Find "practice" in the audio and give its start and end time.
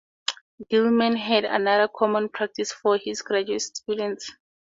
2.27-2.71